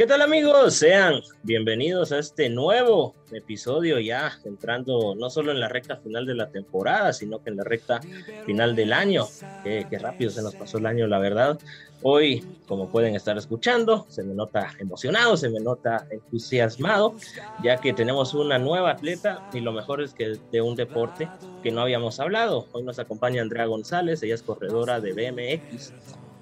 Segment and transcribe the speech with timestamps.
[0.00, 0.76] ¿Qué tal amigos?
[0.76, 6.34] Sean bienvenidos a este nuevo episodio ya entrando no solo en la recta final de
[6.34, 8.00] la temporada, sino que en la recta
[8.46, 9.26] final del año.
[9.62, 11.58] Qué, rápido se nos pasó el año, la verdad.
[12.00, 17.14] Hoy, como pueden estar escuchando, se me nota emocionado, se me nota entusiasmado,
[17.62, 21.28] ya que tenemos una nueva atleta y lo mejor es que de un deporte
[21.62, 22.68] que no habíamos hablado.
[22.72, 25.92] Hoy nos acompaña Andrea González, ella es corredora de BMX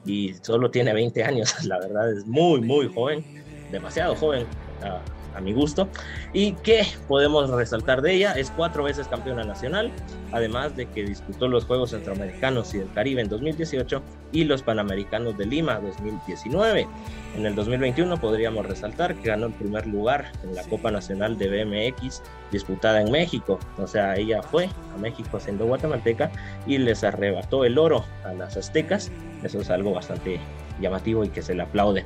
[0.06, 4.46] y solo tiene 20 años, la verdad es muy, muy joven demasiado joven
[4.82, 5.00] a,
[5.40, 5.89] mi gusto.
[6.32, 8.32] ¿Y qué podemos resaltar de ella?
[8.32, 9.93] Es cuatro veces campeona nacional,
[10.32, 15.39] además de que disputó los Juegos Centroamericanos y del Caribe en 2018 y los Panamericanos
[15.39, 16.89] de Lima 2019.
[17.36, 21.64] En el 2021 podríamos resaltar que ganó el primer lugar en la Copa Nacional de
[21.64, 23.61] BMX disputada en México.
[23.76, 26.32] O sea, ella fue a México siendo guatemalteca
[26.67, 29.12] y les arrebató el oro a las aztecas.
[29.45, 30.40] Eso es algo bastante
[30.81, 32.05] llamativo y que se le aplaude.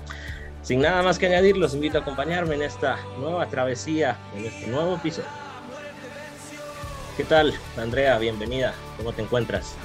[0.63, 4.69] Sin nada más que añadir, los invito a acompañarme en esta nueva travesía, en este
[4.69, 5.29] nuevo episodio.
[7.17, 8.17] ¿Qué tal, Andrea?
[8.19, 8.73] Bienvenida.
[8.97, 9.77] ¿Cómo te encuentras?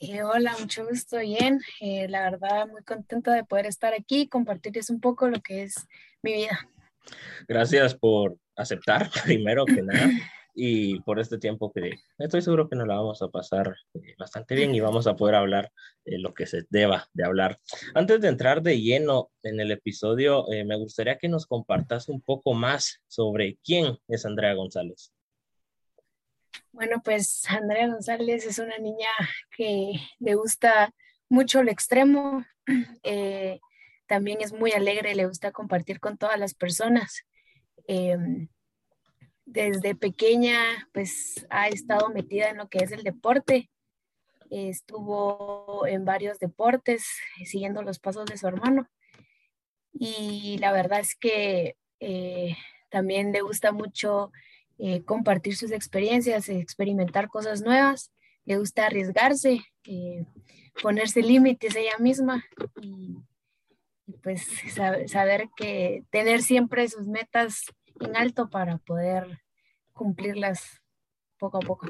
[0.00, 1.60] Eh, hola, mucho gusto, bien.
[1.80, 5.62] Eh, la verdad, muy contenta de poder estar aquí y compartirles un poco lo que
[5.62, 5.86] es
[6.20, 6.68] mi vida.
[7.46, 10.10] Gracias por aceptar, primero que nada
[10.54, 14.54] y por este tiempo que estoy seguro que nos la vamos a pasar eh, bastante
[14.54, 15.72] bien y vamos a poder hablar
[16.04, 17.60] lo que se deba de hablar.
[17.94, 22.20] Antes de entrar de lleno en el episodio, eh, me gustaría que nos compartas un
[22.20, 25.12] poco más sobre quién es Andrea González.
[26.72, 29.08] Bueno, pues Andrea González es una niña
[29.56, 30.92] que le gusta
[31.28, 32.44] mucho lo extremo,
[33.02, 33.60] eh,
[34.06, 37.22] también es muy alegre, le gusta compartir con todas las personas.
[37.86, 38.48] Em,
[39.46, 43.70] desde pequeña pues ha estado metida en lo que es el deporte.
[44.50, 47.04] Estuvo en varios deportes
[47.44, 48.88] siguiendo los pasos de su hermano.
[49.92, 52.56] Y la verdad es que eh,
[52.90, 54.32] también le gusta mucho
[54.78, 58.12] eh, compartir sus experiencias, experimentar cosas nuevas.
[58.44, 60.24] Le gusta arriesgarse, eh,
[60.82, 62.44] ponerse límites ella misma
[62.80, 63.16] y,
[64.22, 64.46] pues
[65.06, 67.64] saber que tener siempre sus metas
[68.04, 69.40] en alto para poder
[69.92, 70.80] cumplirlas
[71.38, 71.86] poco a poco.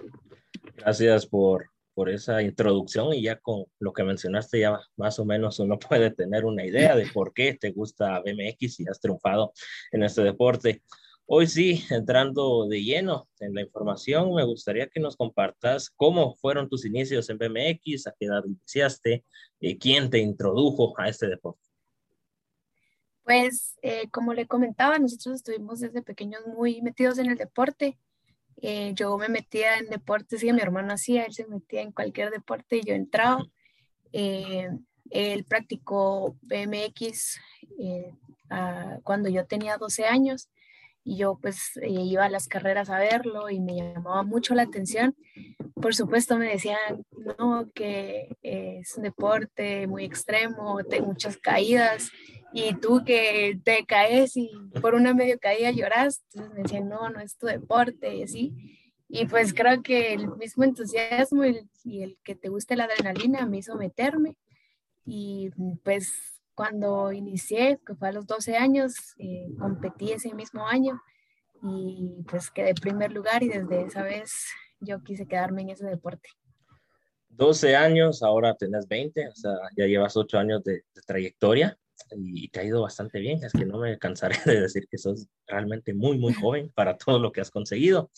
[0.77, 5.59] Gracias por, por esa introducción y ya con lo que mencionaste ya más o menos
[5.59, 9.53] uno puede tener una idea de por qué te gusta BMX y has triunfado
[9.93, 10.83] en este deporte.
[11.27, 16.69] Hoy sí, entrando de lleno en la información, me gustaría que nos compartas cómo fueron
[16.69, 19.25] tus inicios en BMX, a qué edad iniciaste,
[19.59, 21.64] y eh, quién te introdujo a este deporte.
[23.25, 27.99] Pues eh, como le comentaba, nosotros estuvimos desde pequeños muy metidos en el deporte.
[28.61, 32.31] Eh, yo me metía en deportes y mi hermano hacía, él se metía en cualquier
[32.31, 33.43] deporte y yo entraba.
[34.13, 34.69] Eh,
[35.11, 37.41] él practicó BMX
[39.03, 40.49] cuando yo tenía 12 años
[41.03, 45.17] y yo pues iba a las carreras a verlo y me llamaba mucho la atención.
[45.75, 47.05] Por supuesto me decían,
[47.39, 52.11] no, que es un deporte muy extremo, de muchas caídas
[52.53, 57.11] y tú que te caes y por una medio caída lloras, entonces me decían, no,
[57.11, 58.55] no es tu deporte y así.
[59.09, 63.59] Y pues creo que el mismo entusiasmo y el, que te guste la adrenalina me
[63.59, 64.37] hizo meterme.
[65.05, 65.51] Y
[65.83, 71.03] pues cuando inicié, que fue a los 12 años, eh, competí ese mismo año
[71.63, 74.47] y pues quedé primer lugar y desde esa vez
[74.85, 76.29] yo quise quedarme en ese deporte.
[77.29, 81.77] 12 años, ahora tenés 20, o sea, ya llevas 8 años de, de trayectoria
[82.17, 83.43] y te ha ido bastante bien.
[83.43, 87.19] Es que no me cansaré de decir que sos realmente muy, muy joven para todo
[87.19, 88.11] lo que has conseguido.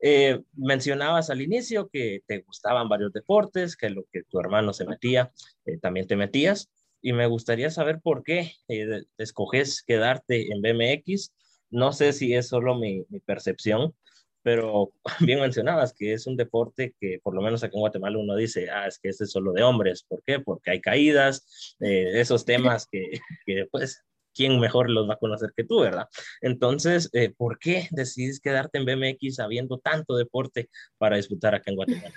[0.00, 4.86] Eh, mencionabas al inicio que te gustaban varios deportes, que lo que tu hermano se
[4.86, 5.32] metía,
[5.66, 6.70] eh, también te metías.
[7.00, 11.34] Y me gustaría saber por qué eh, escoges quedarte en BMX.
[11.70, 13.94] No sé si es solo mi, mi percepción,
[14.44, 18.36] pero bien mencionabas que es un deporte que por lo menos aquí en Guatemala uno
[18.36, 20.04] dice, ah, es que este es solo de hombres.
[20.04, 20.38] ¿Por qué?
[20.38, 23.10] Porque hay caídas, eh, esos temas que,
[23.46, 26.08] que, pues, ¿quién mejor los va a conocer que tú, verdad?
[26.42, 31.76] Entonces, eh, ¿por qué decidís quedarte en BMX habiendo tanto deporte para disputar acá en
[31.76, 32.14] Guatemala?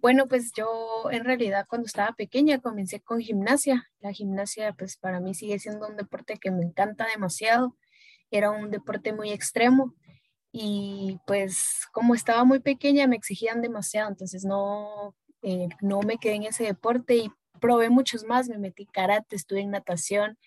[0.00, 3.88] Bueno, pues yo en realidad cuando estaba pequeña comencé con gimnasia.
[4.00, 7.76] La gimnasia pues para mí sigue siendo un deporte que me encanta demasiado.
[8.30, 9.96] Era un deporte muy extremo
[10.52, 16.34] y pues como estaba muy pequeña me exigían demasiado, entonces no, eh, no me quedé
[16.34, 17.30] en ese deporte y
[17.60, 20.38] probé muchos más, me metí karate, estuve en natación,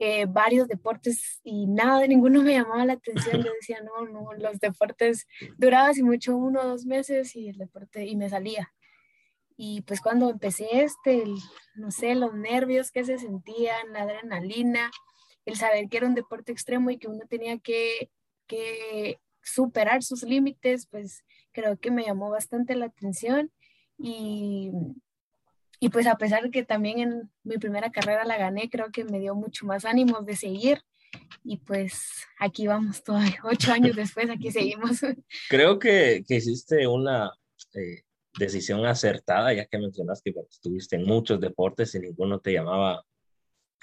[0.00, 4.32] eh, varios deportes y nada, de ninguno me llamaba la atención, yo decía, no, no,
[4.34, 8.72] los deportes duraban así mucho uno o dos meses y el deporte y me salía.
[9.56, 11.24] Y pues cuando empecé este,
[11.76, 14.90] no sé, los nervios que se sentían, la adrenalina,
[15.44, 18.10] el saber que era un deporte extremo y que uno tenía que,
[18.48, 23.50] que superar sus límites, pues creo que me llamó bastante la atención
[23.98, 24.72] y,
[25.80, 29.04] y pues a pesar de que también en mi primera carrera la gané, creo que
[29.04, 30.82] me dio mucho más ánimo de seguir
[31.44, 35.00] y pues aquí vamos todavía, ocho años después, aquí seguimos.
[35.48, 37.32] Creo que, que hiciste una
[37.74, 38.02] eh,
[38.38, 43.04] decisión acertada, ya que mencionas que estuviste en muchos deportes y ninguno te llamaba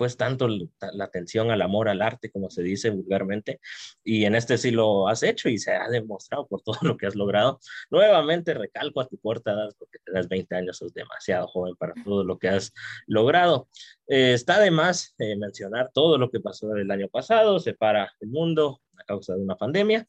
[0.01, 3.59] pues tanto la atención al amor al arte, como se dice vulgarmente,
[4.03, 7.05] y en este sí lo has hecho y se ha demostrado por todo lo que
[7.05, 7.59] has logrado.
[7.91, 12.23] Nuevamente recalco a tu corta edad, porque tenés 20 años, sos demasiado joven para todo
[12.23, 12.73] lo que has
[13.05, 13.69] logrado.
[14.07, 18.11] Eh, está de más eh, mencionar todo lo que pasó el año pasado, se para
[18.21, 20.07] el mundo a causa de una pandemia,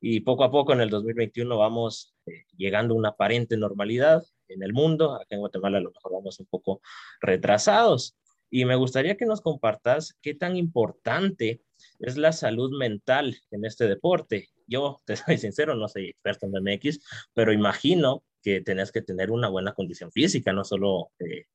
[0.00, 4.62] y poco a poco en el 2021 vamos eh, llegando a una aparente normalidad en
[4.62, 5.16] el mundo.
[5.16, 6.80] Acá en Guatemala a lo mejor vamos un poco
[7.20, 8.16] retrasados,
[8.54, 11.62] y me gustaría que nos compartas qué tan importante
[12.00, 14.50] es la salud mental en este deporte.
[14.66, 17.00] Yo, te soy sincero, no soy experto en MX,
[17.32, 21.46] pero imagino que tenés que tener una buena condición física, no solo eh,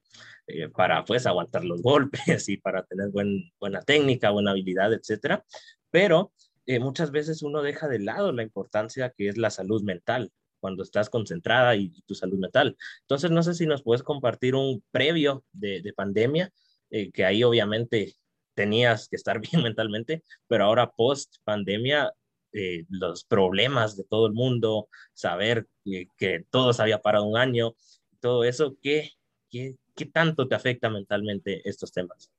[0.47, 5.45] eh, para pues aguantar los golpes y para tener buen, buena técnica, buena habilidad, etcétera,
[5.91, 6.33] pero
[6.65, 10.81] eh, muchas veces uno deja de lado la importancia que es la salud mental cuando
[10.81, 12.75] estás concentrada y, tu salud mental.
[13.01, 16.51] Entonces, no sé si nos puedes compartir un previo de pandemia
[16.89, 18.15] eh, que ahí obviamente
[18.53, 22.13] tenías que estar bien mentalmente, pero ahora post pandemia,
[22.53, 27.75] eh, los problemas de todo el mundo, saber que, todo se había parado un año,
[28.19, 29.11] todo eso, ¿qué,
[29.49, 32.31] qué, qué tanto te afecta mentalmente estos temas?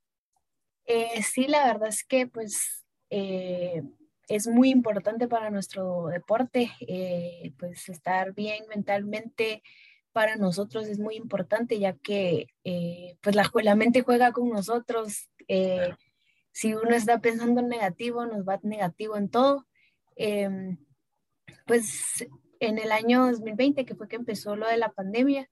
[0.86, 6.70] Eh, sí, la verdad es que pues es muy importante para nuestro deporte,
[7.58, 9.62] pues estar bien mentalmente,
[10.12, 15.28] para nosotros es muy importante ya que eh, pues la, la, mente juega con nosotros.
[15.48, 15.94] Eh,
[16.52, 19.66] si uno está pensando en negativo, nos va negativo en todo.
[20.16, 20.78] Em,
[21.66, 22.26] pues
[22.60, 25.48] en el año 2020, que fue que empezó lo de la pandemia,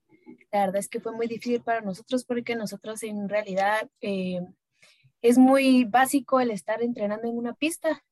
[0.50, 4.40] la verdad es que fue muy difícil para nosotros porque nosotros en realidad eh,
[5.22, 8.02] es muy básico el estar entrenando en una pista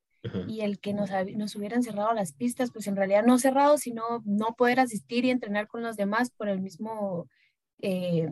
[0.49, 4.23] y el que nos, nos hubieran cerrado las pistas, pues en realidad no cerrado, sino
[4.25, 7.29] no poder asistir y entrenar con los demás por el mismo
[7.81, 8.31] eh,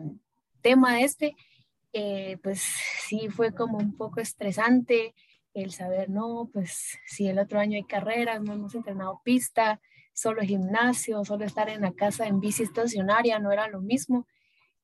[0.61, 1.35] tema este,
[1.91, 2.63] eh, pues
[3.07, 5.13] sí fue como un poco estresante
[5.53, 9.79] el saber, no, pues si el otro año hay carreras, no hemos entrenado pista,
[10.11, 14.27] solo gimnasio, solo estar en la casa en bici estacionaria, no era lo mismo.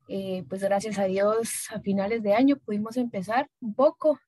[0.07, 4.19] Eh, pues gracias a Dios a finales de año pudimos empezar un poco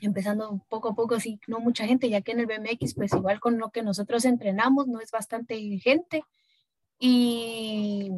[0.00, 3.40] empezando poco a poco, sí, no mucha gente, ya que en el BMX, pues igual
[3.40, 6.24] con lo que nosotros entrenamos, no es bastante gente.
[6.98, 8.10] Y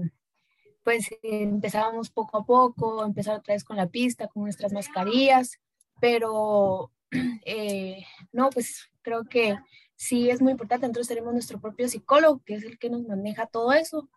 [0.85, 5.59] pues empezábamos poco a poco, empezar otra vez con la pista, con nuestras mascarillas,
[6.01, 6.91] pero
[7.45, 9.59] eh, no, pues creo que
[9.97, 10.87] sí es muy importante.
[10.87, 14.09] Entonces tenemos nuestro propio psicólogo, que es el que nos maneja todo eso.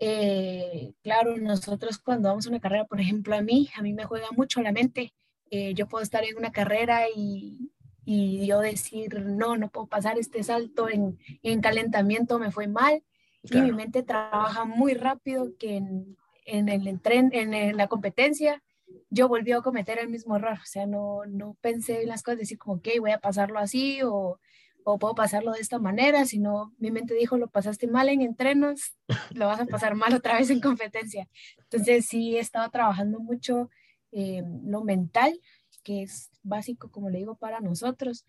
[0.00, 4.04] Eh, claro, nosotros cuando vamos a una carrera, por ejemplo, a mí, a mí me
[4.04, 5.14] juega mucho la mente
[5.50, 7.70] eh, yo puedo estar en una carrera y,
[8.04, 13.02] y, yo decir, no, no puedo pasar este salto en, en calentamiento, me fue mal.
[13.42, 18.62] Y mi mente trabaja muy rápido que en, en el tren, en, la competencia
[19.10, 20.58] yo volví a cometer el mismo error.
[20.62, 24.00] O sea, no, no pensé en las cosas, decir como, ok, voy a pasarlo así
[24.02, 24.40] o,
[24.84, 28.96] o puedo pasarlo de esta manera, sino mi mente dijo, lo pasaste mal en entrenos,
[29.34, 31.28] lo vas a pasar mal otra vez en competencia.
[31.58, 33.68] Entonces sí, he estado trabajando mucho
[34.12, 35.40] eh, lo mental,
[35.82, 38.24] que es básico, como le digo, para nosotros.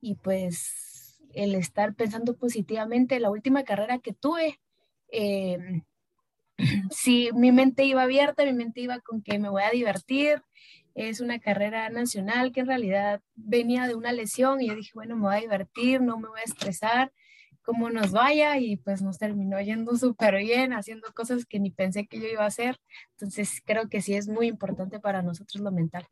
[0.00, 4.60] Y pues el estar pensando positivamente, la última carrera que tuve,
[5.12, 5.82] eh,
[6.90, 10.42] si mi mente iba abierta, mi mente iba con que me voy a divertir.
[10.94, 15.14] Es una carrera nacional que en realidad venía de una lesión y yo dije, bueno,
[15.16, 17.12] me voy a divertir, no me voy a estresar,
[17.68, 22.06] como nos vaya y pues nos terminó yendo súper bien, haciendo cosas que ni pensé
[22.06, 22.78] que yo iba a hacer.
[23.10, 26.06] Entonces creo que sí es muy importante para nosotros lo mental.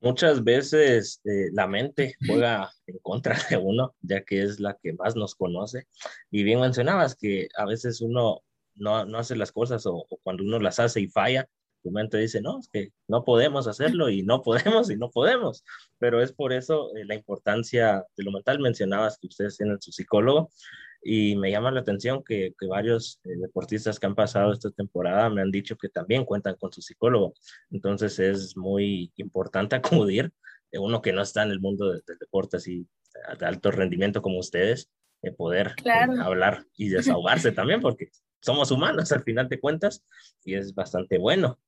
[0.00, 4.92] Muchas veces eh, la mente juega en contra de uno, ya que es la que
[4.92, 5.88] más nos conoce.
[6.30, 8.42] Y bien mencionabas que a veces uno
[8.76, 11.48] no, no hace las cosas o, o, cuando uno las hace y falla,
[11.88, 15.64] tu mente dice, no, es que no podemos hacerlo y no podemos y no podemos.
[15.98, 18.60] Pero es por eso eh, la importancia de lo mental.
[18.60, 20.50] Mencionabas que ustedes tienen su psicólogo
[21.02, 25.30] y me llama la atención que, que varios eh, deportistas que han pasado esta temporada
[25.30, 27.32] me han dicho que también cuentan con su psicólogo.
[27.70, 30.32] Entonces es muy importante acudir,
[30.72, 32.86] eh, uno que no está en el mundo del deporte así
[33.38, 34.90] de alto rendimiento como ustedes,
[35.22, 35.74] de poder
[36.20, 40.04] hablar y desahogarse también, porque somos humanos al final de cuentas
[40.44, 41.58] y es bastante bueno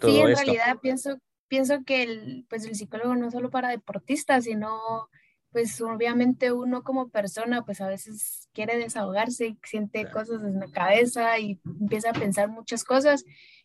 [0.00, 1.18] sí, en realidad pienso,
[1.48, 5.08] pienso que el, pues el psicólogo no es solo para deportistas, sino
[5.50, 10.70] pues obviamente uno como persona pues a veces quiere desahogarse y siente cosas en la
[10.70, 13.24] cabeza y empieza a pensar muchas cosas.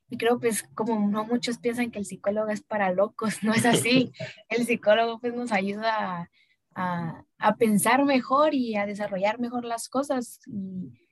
[0.10, 3.65] Y creo pues como no muchos piensan que el psicólogo es para locos, no es
[3.65, 4.12] así.
[4.50, 6.29] El psicólogo pues nos ayuda
[6.75, 11.06] a, a, pensar mejor y a desarrollar mejor las cosas y,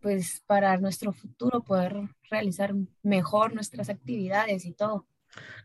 [0.00, 1.96] pues para nuestro futuro poder
[2.30, 5.06] realizar mejor nuestras actividades y todo.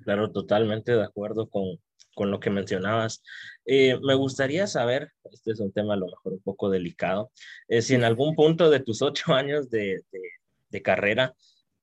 [0.03, 1.79] Claro, totalmente de acuerdo con,
[2.15, 3.21] con lo que mencionabas.
[3.65, 7.31] Eh, me gustaría saber, este es un tema a lo mejor un poco delicado,
[7.67, 10.21] eh, si en algún punto de tus ocho años de, de,
[10.69, 11.36] de carrera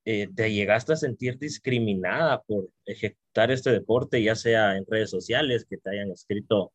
[0.06, 5.64] eh, te llegaste a sentir discriminada por ejecutar este deporte, ya sea en redes sociales,
[5.64, 6.72] que te hayan escrito,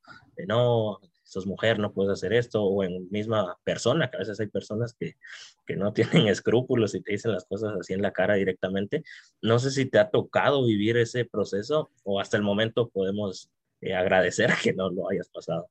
[0.48, 1.00] no,
[1.30, 4.94] sos mujer, no puedes hacer esto, o en misma persona, que a veces hay personas
[4.94, 5.16] que,
[5.66, 9.04] que no tienen escrúpulos y te dicen las cosas así en la cara directamente.
[9.42, 13.96] No sé si te ha tocado vivir ese proceso o hasta el momento podemos eh,
[13.96, 15.70] agradecer que no lo hayas pasado.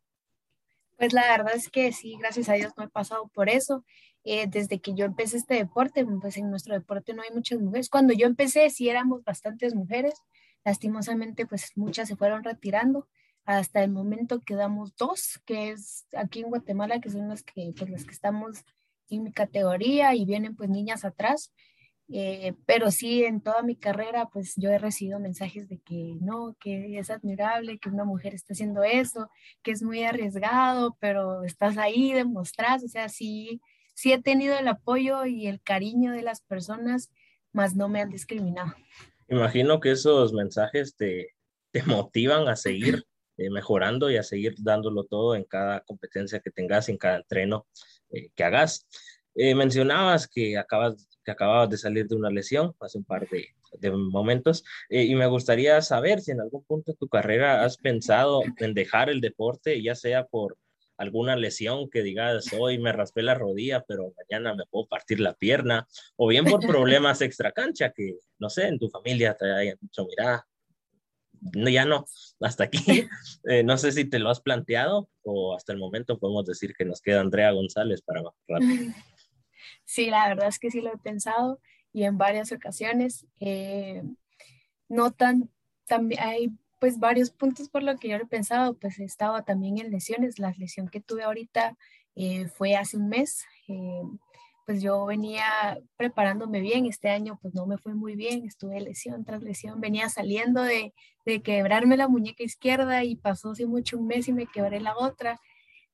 [0.96, 3.84] Pues la verdad es que sí, gracias a Dios no he pasado por eso.
[4.24, 7.88] Eh, desde que yo empecé este deporte, pues en nuestro deporte no hay muchas mujeres.
[7.88, 10.14] Cuando yo empecé sí éramos bastantes mujeres,
[10.64, 13.08] lastimosamente pues muchas se fueron retirando.
[13.48, 17.90] Hasta el momento quedamos dos, que es aquí en Guatemala, que son las que, pues,
[17.90, 18.58] las que estamos
[19.08, 21.50] en mi categoría y vienen pues niñas atrás.
[22.10, 26.58] Eh, pero sí, en toda mi carrera, pues yo he recibido mensajes de que no,
[26.60, 29.30] que es admirable que una mujer esté haciendo eso,
[29.62, 33.62] que es muy arriesgado, pero estás ahí, demostras, o sea, sí,
[33.94, 37.10] sí he tenido el apoyo y el cariño de las personas,
[37.54, 38.74] más no me han discriminado.
[39.26, 41.28] Imagino que esos mensajes te,
[41.70, 43.06] te motivan a seguir
[43.38, 47.66] eh, mejorando y a seguir dándolo todo en cada competencia que tengas, en cada entreno
[48.10, 48.86] eh, que hagas.
[49.34, 53.90] mencionabas que acabas que acababas de salir de una lesión hace un par de, de
[53.90, 58.42] momentos eh, y me gustaría saber si en algún punto de tu carrera has pensado
[58.56, 60.56] en dejar el deporte, ya sea por
[60.96, 65.34] alguna lesión que digas, hoy me raspé la rodilla, pero mañana me puedo partir la
[65.34, 69.76] pierna, o bien por problemas extra cancha que, no sé, en tu familia te hayan
[69.80, 70.46] dicho, mira,
[71.54, 72.06] no, ya no,
[72.40, 72.78] hasta aquí.
[73.44, 76.84] Eh, no sé si te lo has planteado o hasta el momento podemos decir que
[76.84, 78.64] nos queda Andrea González para más rato.
[79.84, 81.60] Sí, la verdad es que sí lo he pensado
[81.92, 83.26] y en varias ocasiones.
[83.40, 84.02] Eh,
[84.88, 85.50] no tan,
[85.86, 89.42] también hay pues varios puntos por lo que yo lo he pensado, pues he estado
[89.44, 90.38] también en lesiones.
[90.38, 91.76] La lesión que tuve ahorita
[92.16, 93.44] eh, fue hace un mes.
[94.68, 99.24] Pues yo venía preparándome bien, este año pues no me fue muy bien, estuve lesión
[99.24, 100.92] tras lesión, venía saliendo de,
[101.24, 104.94] de quebrarme la muñeca izquierda y pasó hace mucho un mes y me quebré la
[104.94, 105.40] otra.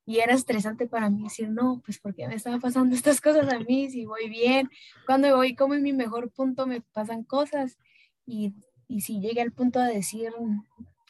[0.04, 3.60] Y era estresante para mí decir, no, pues porque me estaban pasando estas cosas a
[3.60, 4.68] mí, si voy bien,
[5.06, 7.78] cuando voy como en mi mejor punto me pasan cosas
[8.26, 8.54] y,
[8.88, 10.32] y si llegué al punto de decir,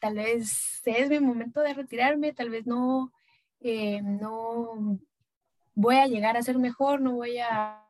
[0.02, 3.10] tal vez es mi momento de retirarme, tal vez no,
[3.60, 5.00] eh, no
[5.74, 7.80] voy a llegar a ser mejor, no voy a,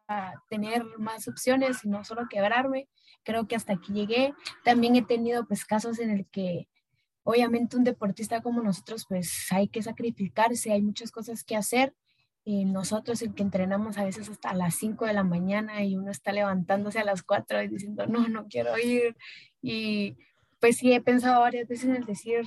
[0.51, 2.91] tener más opciones, sino solo quebrarme.
[3.23, 4.35] Creo que hasta aquí llegué.
[4.63, 6.69] También he tenido pues casos en el que
[7.25, 11.95] Obviamente un deportista como nosotros, pues hay que sacrificarse, hay muchas cosas que hacer.
[12.45, 16.11] Y nosotros, el que entrenamos a veces hasta las 5 de la mañana y uno
[16.11, 19.17] está levantándose a las 4 y diciendo, no, no quiero ir.
[19.63, 20.19] Y
[20.61, 22.45] pues sí, he pensado varias veces en el decir,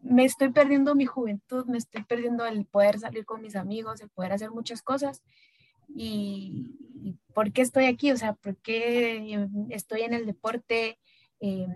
[0.00, 4.10] me estoy perdiendo mi juventud, me estoy perdiendo el poder salir con mis amigos, el
[4.10, 5.22] poder hacer muchas cosas.
[5.88, 8.10] Y, ¿por qué estoy aquí?
[8.12, 10.98] O sea, ¿por qué estoy en el deporte?
[11.40, 11.66] Eh,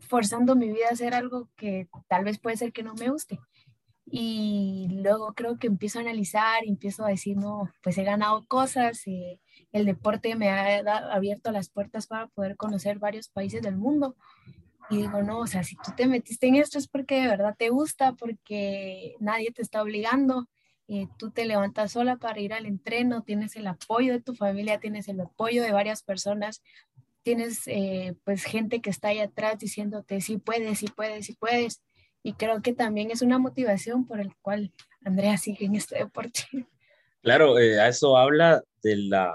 [0.00, 3.38] forzando mi vida a hacer algo que tal vez puede ser que no me guste.
[4.10, 8.46] Y luego creo que empiezo a analizar y empiezo a decir, no, pues he ganado
[8.46, 9.40] cosas, y eh,
[9.72, 10.78] el deporte me ha
[11.12, 14.16] abierto las puertas para poder conocer varios países del mundo.
[14.90, 17.54] Y digo, no, o sea, si tú te metiste en esto es porque de verdad
[17.58, 20.48] te gusta, porque nadie te está obligando.
[20.88, 24.80] Eh, tú te levantas sola para ir al entreno, tienes el apoyo de tu familia,
[24.80, 26.62] tienes el apoyo de varias personas
[27.28, 31.82] tienes eh, pues gente que está ahí atrás diciéndote sí puedes, sí puedes, sí puedes.
[32.22, 34.72] Y creo que también es una motivación por el cual
[35.04, 36.40] Andrea sigue en este deporte.
[37.20, 39.34] Claro, eh, a eso habla de la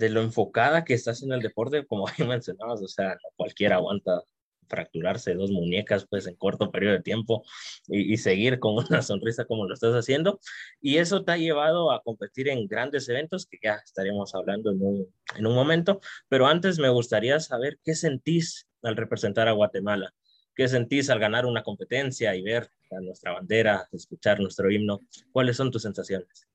[0.00, 3.76] de lo enfocada que estás en el deporte, como ahí mencionabas, o sea, no cualquiera
[3.76, 4.22] aguanta
[4.70, 7.42] fracturarse dos muñecas pues en corto periodo de tiempo
[7.88, 10.40] y, seguir con una sonrisa como lo estás haciendo.
[10.80, 14.80] Y eso te ha llevado a competir en grandes eventos que ya estaremos hablando en
[14.80, 16.00] un, en un momento.
[16.28, 20.14] Pero antes me gustaría saber qué sentís al representar a Guatemala.
[20.54, 25.00] ¿Qué sentís al ganar una competencia y ver a nuestra bandera, escuchar nuestro himno?
[25.32, 26.46] ¿Cuáles son tus sensaciones?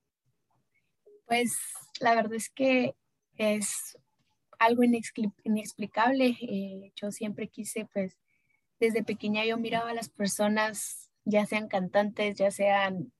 [1.25, 1.58] Pues
[2.00, 2.96] la verdad es que
[3.38, 3.98] es
[4.60, 6.38] algo inexplicable.
[6.42, 8.18] Eh, yo siempre quise, pues,
[8.80, 13.12] desde pequeña yo miraba a las personas, ya sean cantantes, ya sean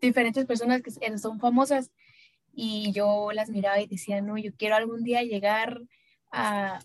[0.00, 1.90] diferentes personas que son famosas,
[2.54, 5.80] y yo las miraba y decía, no, yo quiero algún día llegar
[6.32, 6.80] a,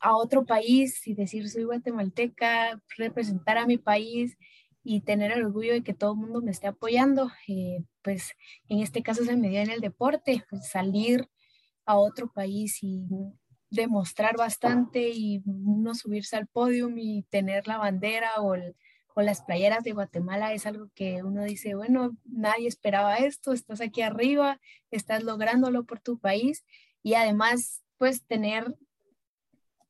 [0.00, 4.36] a otro país y decir, soy guatemalteca, representar a mi país
[4.84, 7.30] y tener el orgullo de que todo el mundo me esté apoyando.
[7.46, 8.32] Eh, pues
[8.68, 11.28] en este caso se me dio en el deporte, pues, salir
[11.84, 13.04] a otro país y
[13.70, 18.54] demostrar bastante y uno subirse al podio y tener la bandera o,
[19.14, 23.80] o, las playeras de Guatemala es algo que uno dice, bueno, nadie esperaba esto, estás
[23.80, 24.60] aquí arriba,
[24.90, 26.64] estás lográndolo por tu país
[27.02, 28.76] y además pues tener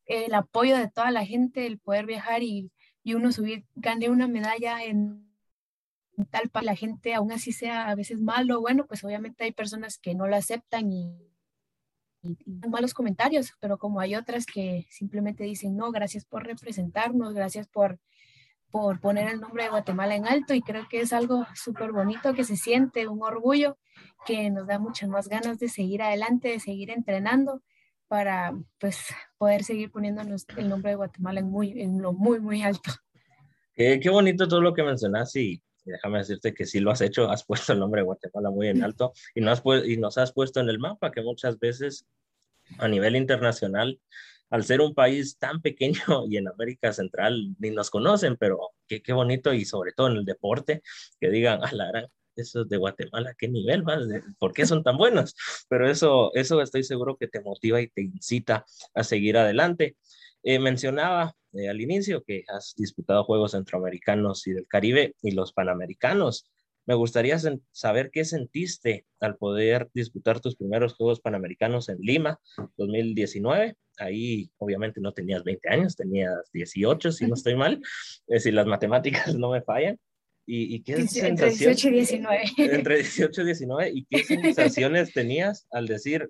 [0.06, 2.70] el apoyo de toda la gente, el poder viajar y,
[3.04, 5.28] uno subir, gane una medalla en
[6.30, 9.98] tal para la gente, aún así sea a veces malo, bueno, pues obviamente hay personas
[9.98, 11.31] que no lo aceptan y,
[12.22, 12.36] y,
[12.68, 17.98] malos comentarios, pero como hay otras que simplemente dicen, no, gracias por representarnos, gracias por,
[18.70, 22.34] por poner el nombre de Guatemala en alto y creo que es algo súper bonito
[22.34, 23.76] que se siente, un orgullo
[24.24, 27.62] que nos da muchas más ganas de seguir adelante, de seguir entrenando
[28.08, 29.06] para pues
[29.38, 32.92] poder seguir poniéndonos el nombre de Guatemala en, muy, en lo muy, muy alto.
[33.74, 37.44] Qué, bonito todo lo que mencionas y, déjame decirte que sí lo has hecho, has
[37.44, 40.60] puesto el nombre de Guatemala muy en alto y, no has, y nos has puesto
[40.60, 42.06] en el mapa que muchas veces
[42.78, 44.00] a nivel internacional,
[44.50, 45.96] al ser un país tan pequeño
[46.28, 50.16] y en América Central ni nos conocen, pero qué, qué bonito y sobre todo en
[50.18, 50.82] el deporte,
[51.20, 54.04] que digan, a la gran, esos de Guatemala, ¿qué nivel vas?
[54.38, 55.34] ¿Por qué son tan buenos?
[55.68, 59.96] Pero eso, eso estoy seguro que te motiva y te incita a seguir adelante.
[60.42, 65.52] Eh, mencionaba eh, al inicio que has disputado Juegos Centroamericanos y del Caribe y los
[65.52, 66.50] Panamericanos.
[66.86, 67.38] Me gustaría
[67.70, 72.40] saber qué sentiste al poder disputar tus primeros Juegos Panamericanos en Lima
[72.76, 73.76] 2019.
[73.98, 77.80] Ahí obviamente no tenías 20 años, tenías 18, si no estoy mal,
[78.26, 79.98] eh, si las matemáticas no me fallan.
[80.44, 82.42] ¿Y, qué entre 18 y 19.
[82.58, 83.92] Entre 18 y 19.
[83.94, 86.28] ¿Y qué sensaciones tenías al decir,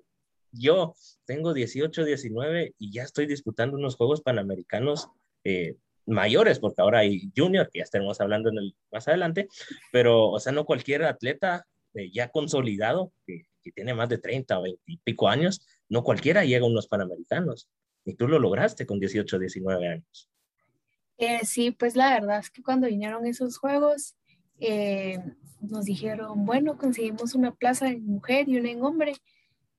[0.53, 0.95] yo
[1.25, 5.09] tengo 18, 19 y ya estoy disputando unos Juegos Panamericanos
[5.43, 5.75] eh,
[6.05, 8.51] mayores, porque ahora hay junior, que ya estaremos hablando
[8.91, 9.47] más adelante,
[9.91, 14.59] pero, o sea, no cualquier atleta eh, ya consolidado, que, que, tiene más de 30
[14.59, 17.69] o 20 y pico años, no cualquiera llega a unos Panamericanos.
[18.05, 20.29] Y tú lo lograste con 18, 19 años.
[21.17, 24.15] Eh, sí, pues la verdad es que cuando vinieron esos juegos,
[24.59, 25.19] eh,
[25.61, 29.15] nos dijeron, bueno, conseguimos una plaza en mujer y una en hombre.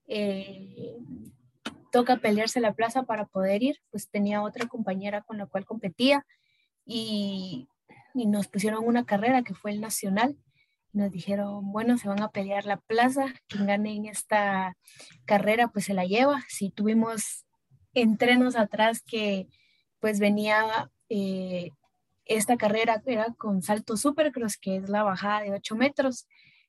[0.06, 0.96] Eh,
[1.94, 3.80] toca pelearse la plaza para poder ir.
[3.92, 6.26] Pues tenía otra compañera con la cual competía
[6.84, 7.68] y,
[8.14, 10.36] nos pusieron una carrera que fue el nacional.
[10.92, 14.76] Nos dijeron, bueno, se van a pelear la plaza, quien gane en esta
[15.24, 16.42] carrera pues se la lleva.
[16.48, 17.44] Si tuvimos
[17.92, 19.48] entrenos atrás que
[20.00, 21.70] pues venía eh,
[22.24, 26.26] esta carrera era con salto supercross, que es la bajada de 8 metros.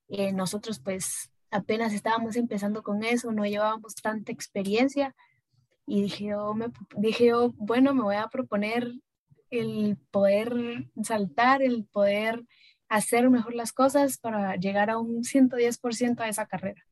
[0.07, 5.15] Eh, nosotros pues apenas estábamos empezando con eso, no llevábamos tanta experiencia
[5.87, 8.91] y dije, oh, me, dije oh, bueno, me voy a proponer
[9.49, 10.53] el poder
[11.03, 12.43] saltar, el poder
[12.89, 16.83] hacer mejor las cosas para llegar a un 110% a esa carrera.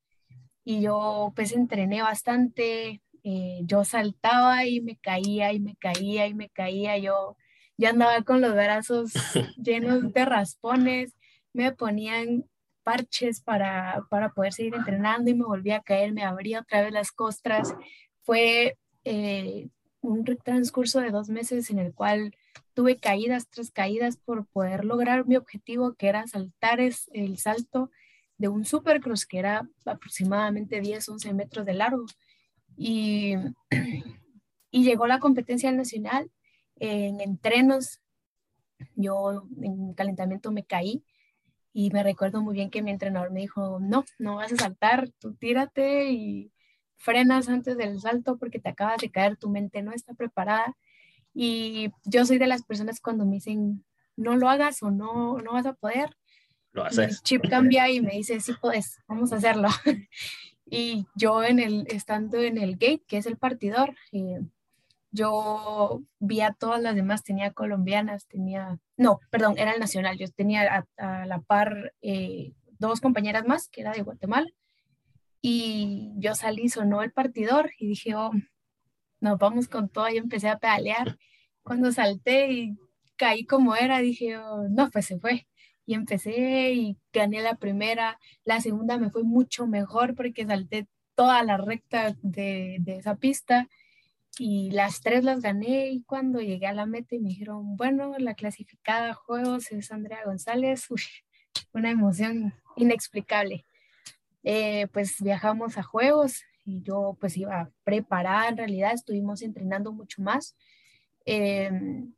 [0.64, 6.34] Y yo pues entrené bastante, eh, yo saltaba y me caía y me caía y
[6.34, 7.36] me caía, yo
[7.78, 9.12] ya andaba con los brazos
[9.58, 11.16] llenos de raspones,
[11.52, 12.46] me ponían
[12.84, 16.92] parches para, para poder seguir entrenando y me volvía a caer, me abría otra vez
[16.92, 17.74] las costras.
[18.22, 19.70] Fue eh,
[20.02, 22.36] un transcurso de dos meses en el cual
[22.74, 27.90] tuve caídas tras caídas por poder lograr mi objetivo, que era saltar es el salto
[28.38, 32.06] de un supercross que era aproximadamente 10, 11 metros de largo.
[32.76, 33.36] Y,
[34.72, 36.30] y llegó la competencia nacional
[36.78, 38.02] en entrenos.
[38.96, 41.04] Yo en calentamiento me caí
[41.74, 45.10] y me recuerdo muy bien que mi entrenador me dijo, no, no vas a saltar,
[45.20, 46.52] tú tírate y
[46.96, 50.78] frenas antes del salto porque te acabas de caer, tu mente no está preparada.
[51.34, 53.84] Y yo soy de las personas cuando me dicen,
[54.16, 56.16] no lo hagas o no, no vas a poder.
[56.72, 57.10] Lo haces.
[57.10, 59.70] El chip cambia y me dice, sí puedes, vamos a hacerlo.
[60.66, 64.42] Y yo en el, estando en el gate, que es el partidor, eh,
[65.12, 70.28] yo vi a todas las demás, tenía colombianas, tenía, no, perdón, era el nacional, yo
[70.30, 74.48] tenía a, la par eh, dos compañeras más, que era de Guatemala,
[75.42, 78.32] y yo salí, sonó el partidor y dije, oh,
[79.20, 81.18] nos vamos con todo, y empecé a pedalear.
[81.64, 82.78] Cuando salté y
[83.18, 85.48] caí como era, dije, oh, no, pues se fue
[85.86, 91.44] y empecé y gané la primera, la segunda me fue mucho mejor porque salté toda
[91.44, 93.68] la recta de, de, esa pista
[94.40, 98.16] y las tres las gané y cuando llegué a la meta y me dijeron, bueno,
[98.18, 100.88] la clasificada a juegos es Andrea González,
[101.74, 103.66] una emoción inexplicable.
[104.44, 110.22] Eh, pues viajamos a juegos y yo pues iba preparada en realidad, estuvimos entrenando mucho
[110.22, 110.56] más.
[111.26, 112.14] Em,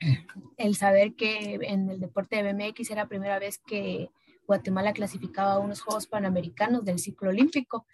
[0.56, 4.10] el saber que en el deporte de BMX era la primera vez que
[4.46, 7.86] Guatemala clasificaba a unos Juegos Panamericanos del ciclo olímpico.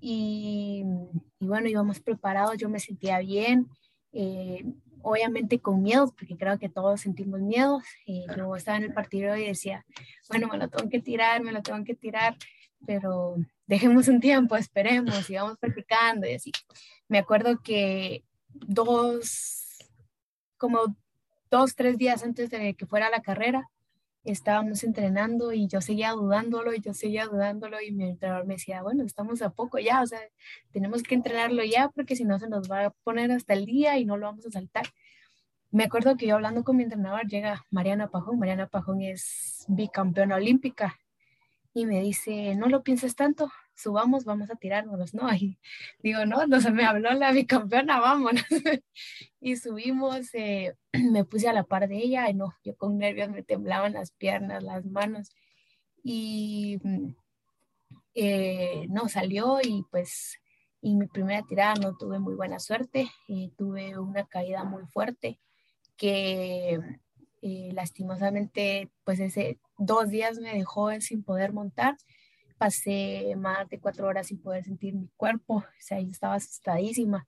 [0.00, 0.84] Y,
[1.40, 3.68] bueno, íbamos preparados, yo me sentía bien,
[4.12, 4.64] eh,
[5.02, 7.80] obviamente con miedo, porque creo que todos sentimos miedo.
[8.06, 9.84] Eh, yo estaba en el partido y decía,
[10.28, 12.36] bueno, me lo tengo que tirar, me lo tengo que tirar,
[12.86, 16.52] pero dejemos un tiempo, esperemos, sigamos practicando y así.
[17.08, 19.78] Me acuerdo que dos,
[20.56, 20.96] como
[21.50, 23.68] dos, tres días antes de que fuera la carrera,
[24.32, 28.82] estábamos entrenando y yo seguía dudándolo y yo seguía dudándolo y mi entrenador me decía,
[28.82, 30.20] bueno, estamos a poco ya, o sea,
[30.72, 33.98] tenemos que entrenarlo ya porque si no se nos va a poner hasta el día
[33.98, 34.86] y no lo vamos a saltar.
[35.70, 40.36] Me acuerdo que yo hablando con mi entrenador llega Mariana Pajón, Mariana Pajón es bicampeona
[40.36, 40.98] olímpica
[41.74, 45.28] y me dice, no lo pienses tanto, subamos, vamos a tirarnos, ¿no?
[45.40, 45.58] Y
[46.02, 48.44] digo, no, no se me habló la bicampeona, vámonos.
[49.40, 50.74] y subimos, eh,
[51.12, 54.10] me puse a la par de ella, y no, yo con nervios me temblaban las
[54.12, 55.30] piernas, las manos,
[56.02, 57.14] y mm,
[58.14, 60.38] eh, no, salió y pues,
[60.80, 65.38] y mi primera tirada no tuve muy buena suerte, eh, tuve una caída muy fuerte
[65.96, 66.78] que
[67.40, 71.96] lastimosamente, pues ese dos días me dejó sin poder montar
[72.58, 77.26] pasé más de cuatro horas sin poder sentir mi cuerpo, o sea, yo estaba asustadísima.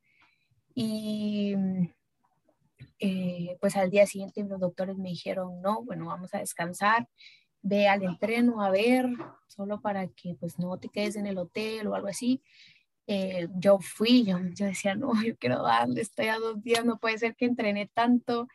[0.75, 1.55] Y
[2.99, 7.09] eh, pues al día siguiente los doctores me dijeron, no, bueno, vamos a descansar,
[7.62, 9.07] ve al entreno a ver,
[9.49, 12.43] solo para que pues no te quedes en el hotel o algo así.
[13.07, 16.99] Eh, yo fui, yo, yo, decía, no, yo quiero darle, estoy a dos días, no
[16.99, 18.49] puede ser que entrené tanto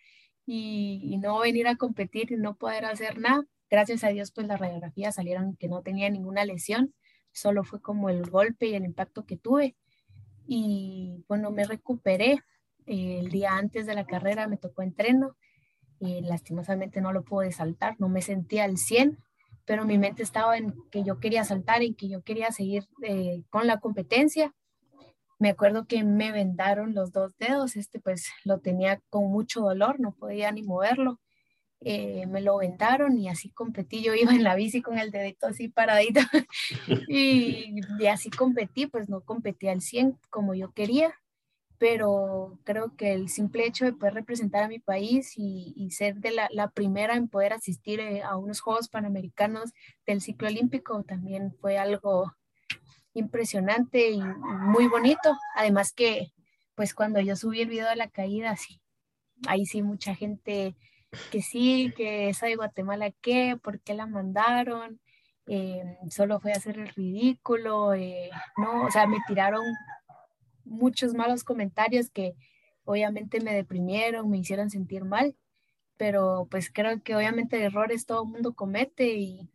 [0.45, 4.47] y, y no venir a competir y no poder hacer nada gracias a Dios, pues
[4.47, 6.93] las radiografías salieron que no tenía ninguna lesión,
[7.33, 9.75] solo fue como el golpe y el impacto que tuve.
[10.47, 12.39] Y bueno, me recuperé.
[12.85, 15.35] El día antes de la carrera me tocó entreno
[15.99, 19.17] y lastimosamente no lo pude saltar, no me sentía al 100,
[19.65, 23.43] pero mi mente estaba en que yo quería saltar y que yo quería seguir eh,
[23.49, 24.53] con la competencia.
[25.37, 29.99] Me acuerdo que me vendaron los dos dedos, este pues lo tenía con mucho dolor,
[29.99, 31.19] no podía ni moverlo
[31.81, 34.01] eh, me lo vendaron y así competí.
[34.01, 36.21] Yo iba en la bici con el dedito así paradito
[37.07, 41.13] y, y, así competí, pues no competí al 100 como yo quería,
[41.77, 46.31] pero creo que el simple hecho de poder representar a mi país y, ser de
[46.31, 49.71] la, la, primera en poder asistir eh, a unos Juegos Panamericanos
[50.05, 52.33] del ciclo olímpico también fue algo
[53.13, 55.37] impresionante y muy bonito.
[55.55, 56.31] Además que,
[56.75, 58.81] pues cuando yo subí el video de la caída, sí,
[59.47, 60.75] ahí sí mucha gente
[61.31, 63.57] que sí, que esa de Guatemala, ¿qué?
[63.61, 64.99] ¿Por qué la mandaron?
[65.47, 69.63] Eh, solo fue hacer el ridículo, eh, no, o sea, me tiraron
[70.63, 72.35] muchos malos comentarios que
[72.83, 75.35] obviamente me deprimieron, me hicieron sentir mal,
[75.97, 79.49] pero pues creo que obviamente errores todo el mundo comete y,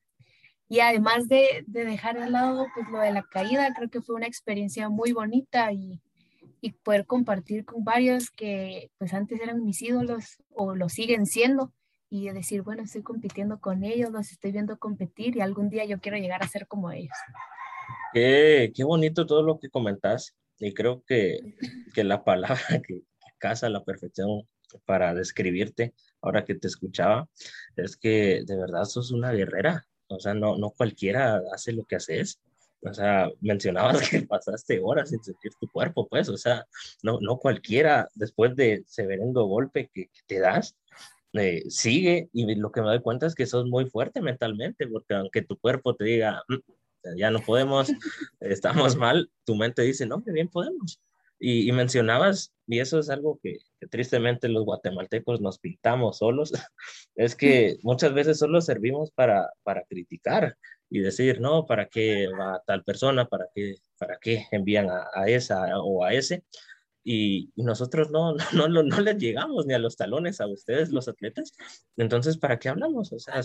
[0.68, 4.14] y además de, de dejar de lado pues lo de la caída, creo que fue
[4.14, 6.00] una experiencia muy bonita y,
[6.60, 11.72] y poder compartir con varios que pues antes eran mis ídolos o lo siguen siendo
[12.10, 16.00] y decir, bueno, estoy compitiendo con ellos, los estoy viendo competir y algún día yo
[16.00, 17.16] quiero llegar a ser como ellos.
[18.12, 21.56] Qué, qué bonito todo lo que comentas y creo que,
[21.94, 23.02] que la palabra que
[23.38, 24.46] casa la perfección
[24.84, 27.28] para describirte ahora que te escuchaba
[27.76, 31.96] es que de verdad sos una guerrera, o sea, no, no cualquiera hace lo que
[31.96, 32.40] haces
[32.82, 36.66] o sea, mencionabas que pasaste horas sin sentir tu cuerpo, pues, o sea,
[37.02, 40.76] no, no cualquiera después de severendo golpe que, te das,
[41.34, 45.14] eh, sigue y lo que me doy cuenta es que sos muy fuerte mentalmente, porque
[45.14, 47.88] aunque tu cuerpo te diga, mm, ya no podemos,
[48.40, 51.00] estamos mal, tu mente dice, no, que bien podemos.
[51.40, 56.53] Y, y mencionabas, y eso es algo que, que, tristemente los guatemaltecos nos pintamos solos,
[57.16, 60.57] es que muchas veces solo servimos para, para criticar,
[60.90, 63.26] y decir, no, ¿para qué va tal persona?
[63.26, 66.44] ¿Para qué, para qué envían a, esa o a ese?
[67.05, 71.09] Y, nosotros no, no, no, no, les llegamos ni a los talones a ustedes, los
[71.09, 71.53] atletas.
[71.96, 73.12] Entonces, ¿para qué hablamos?
[73.12, 73.40] O sea,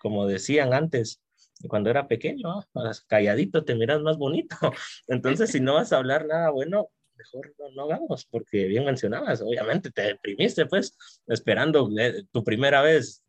[0.00, 1.20] como decían antes,
[1.68, 2.64] cuando era pequeño,
[3.08, 4.56] calladito te miras más bonito.
[5.08, 9.42] Entonces, si no vas a hablar nada bueno, mejor no, no hagamos, porque bien mencionabas,
[9.42, 13.24] obviamente te deprimiste, pues, esperando eh, tu primera vez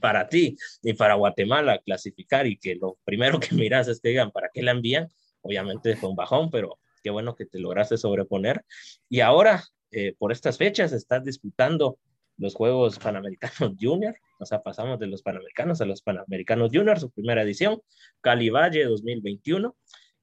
[0.00, 4.30] para ti y para Guatemala clasificar y que lo primero que miras es que digan,
[4.30, 5.08] ¿para qué la envían?
[5.44, 8.64] obviamente fue un bajón, pero qué bueno que te lograste sobreponer.
[9.08, 11.98] Y ahora, eh, por estas fechas, estás disputando
[12.36, 17.10] los Juegos Panamericanos Junior, o sea, pasamos de los Panamericanos a los Panamericanos Junior, su
[17.10, 17.80] primera edición,
[18.20, 19.76] Cali Valle 2021.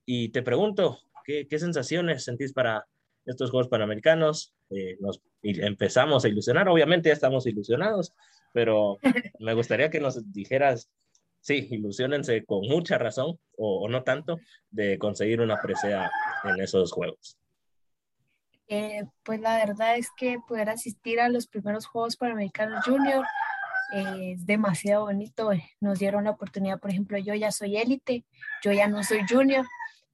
[0.05, 2.85] Y te pregunto, ¿qué, qué sensaciones sentís para
[3.25, 4.53] estos Juegos Panamericanos?
[4.69, 8.13] Eh, nos empezamos a ilusionar, obviamente ya estamos ilusionados,
[8.53, 8.97] pero
[9.39, 10.89] me gustaría que nos dijeras,
[11.41, 16.09] sí, ilusionense con mucha razón o, no tanto de conseguir una presea
[16.43, 17.37] en esos Juegos.
[18.67, 23.25] Eh, pues la verdad es que poder asistir a los primeros Juegos Panamericanos Junior
[23.93, 25.51] eh, es demasiado bonito.
[25.81, 28.23] Nos dieron la oportunidad, por ejemplo, yo ya soy élite,
[28.63, 29.65] yo ya no soy junior,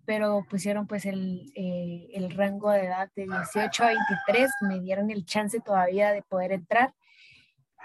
[0.08, 5.12] pero pusieron pues el, eh, el, rango de edad de 18 a 23, me dieron
[5.12, 6.94] el chance todavía de poder entrar.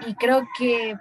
[0.06, 0.94] Y creo que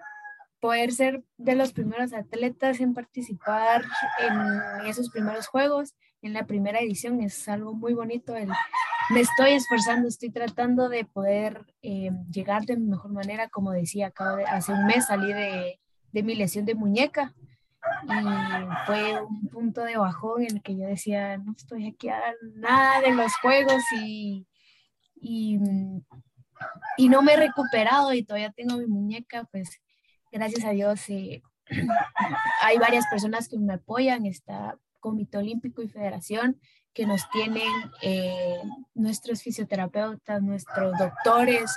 [0.59, 3.83] poder ser de los primeros atletas en participar
[4.17, 8.35] en esos primeros juegos, en la primera edición, es algo muy bonito.
[8.35, 8.49] El,
[9.11, 13.47] me estoy esforzando, estoy tratando de poder eh, llegar de mejor manera.
[13.47, 15.79] Como decía, acabo de, hace un mes salí de,
[16.11, 17.35] de mi lesión de muñeca
[18.03, 22.21] y fue un punto de bajón en el que yo decía, no estoy aquí a
[22.55, 24.47] nada de los juegos y,
[25.15, 25.59] y,
[26.97, 29.81] y, no me he recuperado y todavía tengo mi muñeca, pues
[30.31, 31.41] gracias a Dios eh,
[32.61, 36.59] hay varias personas que me apoyan, está Comité Olímpico y Federación,
[36.93, 37.69] que nos tienen
[38.01, 38.61] eh,
[38.93, 41.73] nuestros fisioterapeutas, nuestros doctores,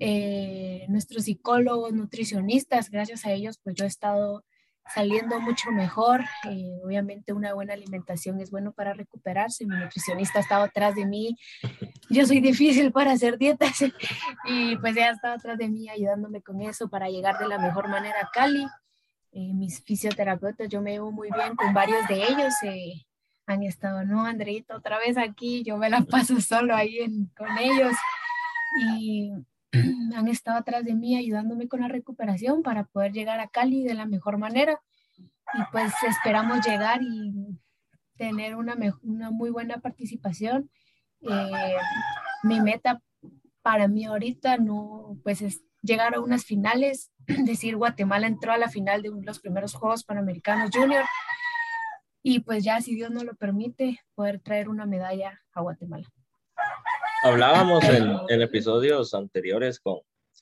[0.00, 4.44] eh, nuestros psicólogos, nutricionistas, gracias a ellos pues yo he estado
[4.92, 6.22] saliendo mucho mejor.
[6.48, 9.66] Eh, obviamente una buena alimentación es bueno para recuperarse.
[9.66, 11.36] Mi nutricionista ha estado atrás de mí.
[12.10, 13.80] Yo soy difícil para hacer dietas
[14.44, 17.58] y pues ella ha estado atrás de mí ayudándome con eso para llegar de la
[17.58, 18.66] mejor manera a Cali.
[19.32, 22.54] Eh, mis fisioterapeutas, yo me llevo muy bien con varios de ellos.
[22.62, 23.04] Eh,
[23.46, 26.98] han estado, no, Andreita, otra vez aquí, yo me la paso solo ahí
[27.36, 27.94] con ellos.
[28.98, 29.32] Y
[30.16, 33.94] han estado atrás de mí ayudándome con la recuperación para poder llegar a Cali de
[33.94, 34.80] la mejor manera.
[35.54, 37.58] Y pues esperamos llegar y
[38.16, 40.70] tener una, una muy buena participación.
[41.20, 41.76] Eh,
[42.42, 43.00] mi meta
[43.62, 48.68] para mí ahorita no, pues es llegar a unas finales, decir Guatemala entró a la
[48.68, 51.04] final de los primeros Juegos Panamericanos Junior
[52.26, 56.08] y pues ya si Dios no lo permite poder traer una medalla a Guatemala.
[57.24, 60.00] Hablábamos en, episodios anteriores con,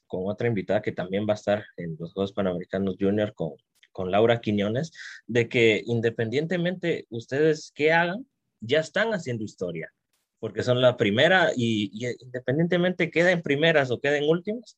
[0.08, 4.90] otra invitada que también va a estar en los Juegos Panamericanos Junior con, Laura Quiñones,
[5.28, 8.26] de que independientemente ustedes qué hagan,
[8.58, 9.92] ya están haciendo historia,
[10.40, 14.76] porque son la primera y, y independientemente queden primeras o queden últimas,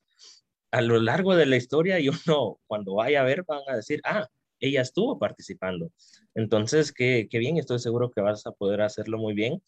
[0.73, 4.03] a lo largo de la historia y uno cuando vaya a ver van a decir,
[4.05, 4.29] ah,
[4.61, 5.91] ella estuvo participando.
[6.35, 9.63] Entonces, qué, qué bien, estoy seguro que vas a poder hacerlo muy bien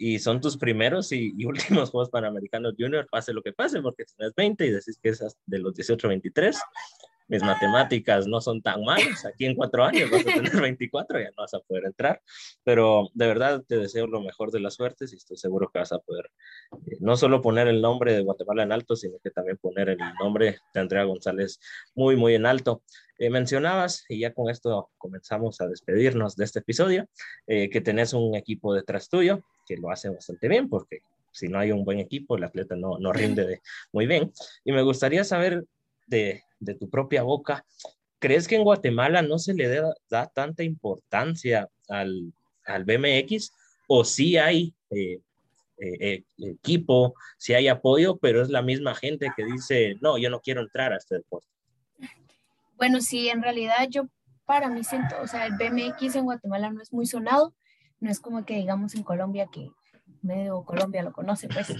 [0.00, 4.34] y son tus primeros y, últimos Juegos Panamericanos Junior, pase lo que pase, porque tienes
[4.34, 6.58] 20 y decís que es de los 18 a 23.
[7.28, 11.28] Mis matemáticas no son tan malas, aquí en cuatro años vas a tener 24, ya
[11.28, 12.20] no vas a poder entrar,
[12.64, 15.92] pero de verdad te deseo lo mejor de las suertes y estoy seguro que vas
[15.92, 16.28] a poder
[16.86, 19.98] eh, no solo poner el nombre de Guatemala en alto, sino que también poner el
[20.18, 21.60] nombre de Andrea González
[21.94, 22.82] muy, muy en alto.
[23.20, 27.06] Eh, mencionabas, y ya con esto comenzamos a despedirnos de este episodio,
[27.46, 31.58] eh, que tenés un equipo detrás tuyo, que lo hace bastante bien, porque si no
[31.58, 33.60] hay un buen equipo, el atleta no, no rinde
[33.92, 34.32] muy bien.
[34.64, 35.64] Y me gustaría saber
[36.06, 37.66] de, de, tu propia boca,
[38.18, 39.68] ¿crees que en Guatemala no se le
[40.08, 42.32] da, tanta importancia al,
[42.64, 43.52] al, BMX
[43.86, 45.20] o sí hay eh,
[45.76, 50.40] eh, equipo, sí hay apoyo, pero es la misma gente que dice, no, yo no
[50.40, 51.59] quiero entrar a este deporte?
[52.80, 54.04] Bueno, sí, en realidad yo
[54.46, 57.54] para mí siento, o sea, el BMX en Guatemala no es muy sonado,
[58.00, 59.68] no es como que digamos en Colombia, que
[60.22, 61.74] medio Colombia lo conoce, pues.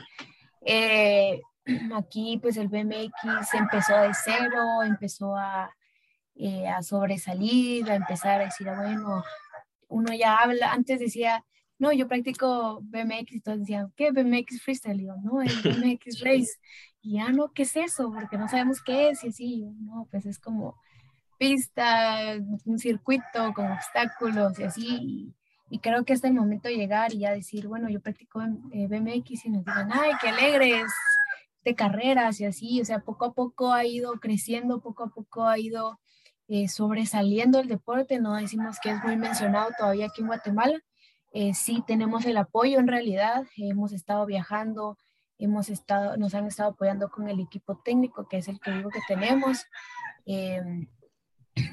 [0.60, 1.40] Eh,
[1.96, 5.74] aquí pues el BMX empezó de cero, empezó a,
[6.34, 9.24] eh, a sobresalir, a empezar a decir, ah, bueno,
[9.88, 11.46] uno ya habla, antes decía,
[11.78, 15.00] no, yo practico BMX y todos decían, ¿qué BMX freestyle?
[15.00, 16.52] Y yo, no, es BMX race.
[17.00, 18.12] Y ya no, ¿qué es eso?
[18.12, 20.76] Porque no sabemos qué es y así, no, pues es como
[21.40, 25.34] pista, un circuito con obstáculos y así.
[25.70, 28.86] Y creo que hasta el momento de llegar y ya decir, bueno, yo practico eh,
[28.88, 30.92] BMX y nos digan, ay, qué alegres
[31.64, 35.46] de carreras y así, o sea, poco a poco ha ido creciendo, poco a poco
[35.46, 35.98] ha ido
[36.48, 40.78] eh, sobresaliendo el deporte, no decimos que es muy mencionado todavía aquí en Guatemala,
[41.32, 44.98] eh, sí tenemos el apoyo en realidad, hemos estado viajando,
[45.38, 48.90] hemos estado, nos han estado apoyando con el equipo técnico, que es el que digo
[48.90, 49.66] que tenemos.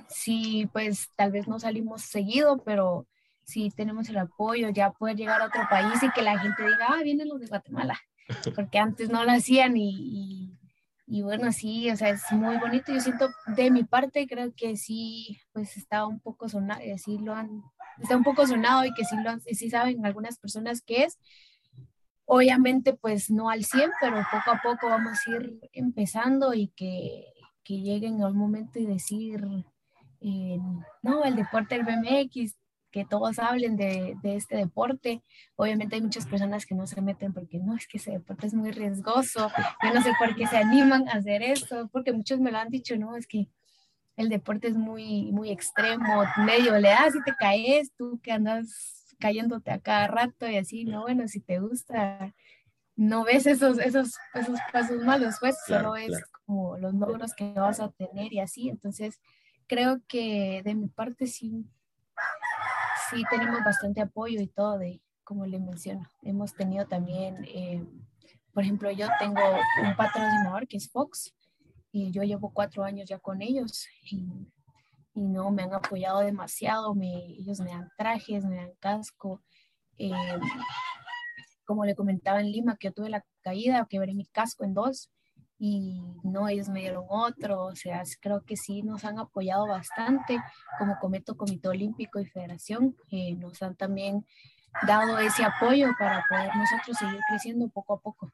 [0.08, 3.08] Sí, pues tal vez no salimos seguido, pero
[3.47, 6.88] sí tenemos el apoyo, ya poder llegar a otro país y que la gente diga,
[6.89, 7.97] ah, vienen los de Guatemala,
[8.56, 10.54] porque antes no lo hacían y,
[11.06, 12.91] y, bueno, sí, o sea, es muy bonito.
[12.91, 17.17] Yo siento de mi parte, creo que sí, pues está un poco sonado, eh, sí
[17.19, 17.63] lo han,
[18.02, 21.17] está un poco sonado y que sí, lo sí saben algunas personas que es.
[22.26, 27.23] Obviamente, pues no al 100, pero poco a poco vamos a ir empezando y que,
[27.63, 29.45] que lleguen a un momento y decir,
[30.21, 30.60] eh,
[31.01, 32.56] no, el deporte del BMX
[32.91, 35.21] que todos hablen de, de, este deporte.
[35.56, 38.53] Obviamente hay muchas personas que no se meten porque no, es que ese deporte es
[38.53, 39.51] muy riesgoso,
[39.84, 42.69] yo no sé por qué se animan a hacer esto, porque muchos me lo han
[42.69, 43.49] dicho, no, es que
[44.15, 49.15] el deporte es muy, muy extremo, medio le das y te caes, tú que andas
[49.19, 52.34] cayéndote a cada rato y así, no, bueno, si te gusta,
[52.95, 57.80] no ves esos, esos, esos pasos malos, pues solo es como los logros que vas
[57.80, 59.19] a tener y así, entonces
[59.67, 61.65] creo que de mi parte sí
[63.10, 66.08] sí tenemos bastante apoyo y todo, de, como le menciono.
[66.21, 67.86] Hemos tenido también, eh,
[68.53, 69.41] por ejemplo, yo tengo
[69.84, 71.34] un patrocinador que es Fox
[71.91, 74.27] y yo llevo cuatro años ya con ellos y,
[75.13, 76.93] y no me han apoyado demasiado.
[76.95, 79.41] Me, ellos me dan trajes, me dan casco.
[79.97, 80.12] Eh,
[81.65, 85.12] como le comentaba en Lima, que yo tuve la caída, quebré mi casco en dos
[85.60, 90.39] y no, ellos me dieron otro, o sea, creo que sí nos han apoyado bastante,
[90.78, 94.26] como Cometo Comité Olímpico y Federación, eh, nos han también
[94.86, 98.32] dado ese apoyo para poder nosotros seguir creciendo poco a poco.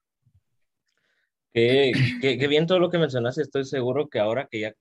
[1.54, 4.74] Qué, qué, bien todo lo que mencionaste, estoy seguro que ahora que ya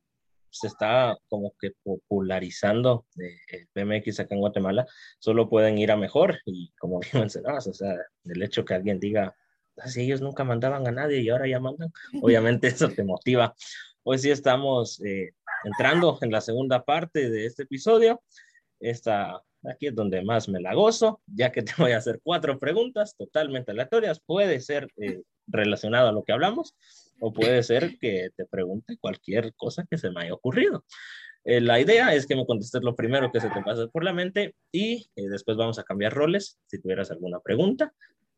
[0.51, 4.87] se está como que popularizando eh, el BMX acá en Guatemala,
[5.19, 8.99] solo pueden ir a mejor y como bien mencionabas, o sea, el hecho que alguien
[8.99, 9.35] diga,
[9.77, 13.55] así ellos nunca mandaban a nadie y ahora ya mandan, obviamente eso te motiva.
[14.05, 18.23] Hoy sí estamos eh, entrando en la segunda parte de este episodio.
[18.81, 22.59] Esta, aquí es donde más me la gozo, ya que te voy a hacer cuatro
[22.59, 24.21] preguntas totalmente aleatorias.
[24.21, 26.75] Puede ser eh, relacionado a lo que hablamos
[27.21, 30.85] o puede ser que te pregunte cualquier cosa que se me haya ocurrido.
[31.45, 34.13] Eh, la idea es que me contestes lo primero que se te pase por la
[34.13, 36.59] mente y después vamos a cambiar roles.
[36.67, 37.93] Si tuvieras alguna pregunta,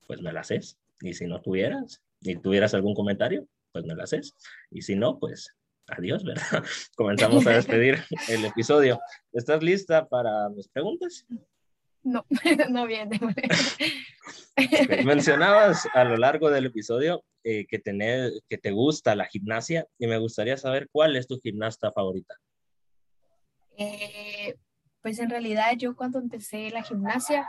[0.07, 0.79] pues me la haces.
[1.00, 4.35] Y si no tuvieras, y tuvieras algún comentario, pues me la haces.
[4.70, 5.54] Y si no, pues
[5.88, 6.64] adiós, ¿verdad?
[6.96, 9.00] Comenzamos a despedir el episodio.
[9.33, 11.26] ¿Estás lista para mis preguntas?
[12.02, 12.24] No,
[12.70, 13.18] no viene.
[15.04, 20.07] Mencionabas a lo largo del episodio eh, que, tener, que te gusta la gimnasia y
[20.07, 22.35] me gustaría saber cuál es tu gimnasta favorita.
[23.76, 24.54] Eh,
[25.02, 27.46] pues en realidad yo cuando empecé la gimnasia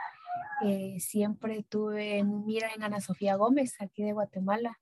[0.64, 4.80] eh, siempre tuve en mira en Ana Sofía Gómez, aquí de Guatemala.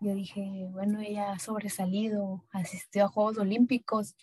[0.00, 4.14] Yo dije, bueno, ella ha sobresalido, asistió a Juegos Olímpicos.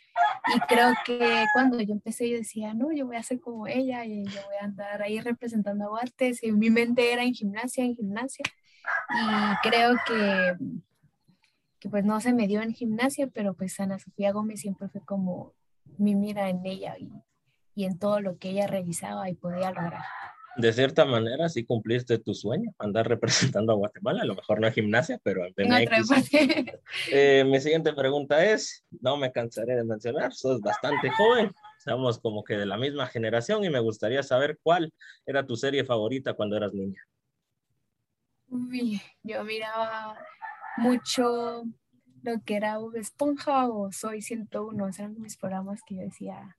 [0.55, 4.05] Y creo que cuando yo empecé yo decía, no, yo voy a ser como ella
[4.05, 7.83] y yo voy a andar ahí representando a Guates y mi mente era en gimnasia,
[7.83, 8.45] en gimnasia.
[9.09, 10.55] Y creo que,
[11.79, 15.01] que pues no se me dio en gimnasia, pero pues Ana Sofía Gómez siempre fue
[15.01, 15.53] como
[15.97, 17.11] mi mira en ella y,
[17.73, 20.03] y en todo lo que ella revisaba y podía lograr
[20.57, 24.67] de cierta manera sí cumpliste tu sueño, andar representando a Guatemala, a lo mejor no
[24.67, 26.31] es gimnasia, pero en BMX.
[27.11, 31.51] Eh, mi siguiente pregunta es, no me cansaré de mencionar, sos bastante joven,
[31.83, 34.93] somos como que de la misma generación y me gustaría saber cuál
[35.25, 37.01] era tu serie favorita cuando eras niña.
[38.47, 40.17] Uy, yo miraba
[40.77, 41.63] mucho
[42.23, 46.57] lo que era Esponja o Soy 101, eran mis programas que yo decía,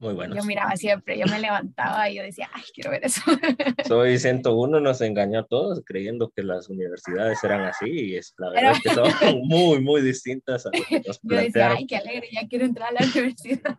[0.00, 0.36] muy bueno.
[0.36, 3.20] Yo miraba siempre, yo me levantaba y yo decía, ay, quiero ver eso.
[3.88, 8.50] Soy 101, nos engañó a todos creyendo que las universidades eran así y es la
[8.50, 9.08] verdad que son
[9.48, 12.90] muy, muy distintas a lo que nos Yo decía, ay, qué alegre, ya quiero entrar
[12.90, 13.76] a la universidad.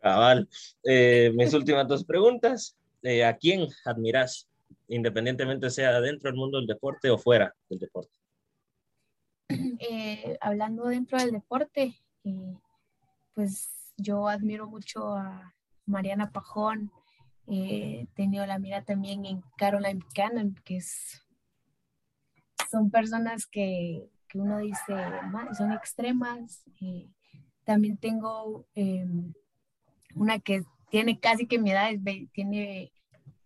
[0.00, 0.48] Cabal.
[0.82, 2.76] Eh, mis últimas dos preguntas.
[3.02, 4.48] Eh, ¿A quién admiras,
[4.88, 8.12] independientemente sea dentro del mundo del deporte o fuera del deporte?
[9.48, 11.94] Eh, hablando dentro del deporte,
[13.34, 15.54] pues yo admiro mucho a
[15.86, 16.90] Mariana Pajón,
[17.46, 21.20] eh, he tenido la mira también en Caroline Cannon, que es,
[22.70, 24.94] son personas que, que uno dice,
[25.56, 26.64] son extremas.
[27.64, 29.32] También tengo em,
[30.14, 31.90] una que tiene casi que mi edad,
[32.32, 32.92] tiene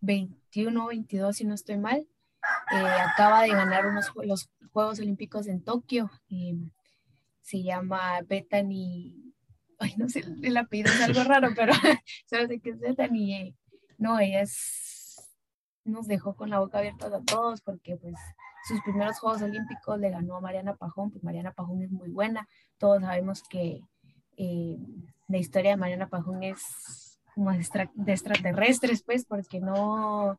[0.01, 2.07] 21 22 si no estoy mal.
[2.73, 2.77] Eh,
[3.13, 6.11] acaba de ganar unos, los Juegos Olímpicos en Tokio.
[7.41, 9.24] Se llama Bethany
[9.85, 11.73] ay, no sé, el apellido es algo raro, pero
[12.29, 13.55] solo sé que es Bethany.
[13.99, 15.37] No, ella es,
[15.85, 18.15] nos dejó con la boca abierta a todos porque pues
[18.67, 22.49] sus primeros Juegos Olímpicos le ganó a Mariana Pajón, pues Mariana Pajón es muy buena,
[22.79, 23.81] todos sabemos que
[24.37, 24.79] eh,
[25.29, 30.39] la historia de Mariana Pajón es como de extraterrestres, pues, porque no,